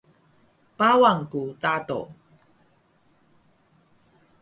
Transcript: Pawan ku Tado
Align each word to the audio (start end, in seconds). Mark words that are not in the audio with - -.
Pawan 0.77 1.19
ku 1.31 1.41
Tado 1.61 2.01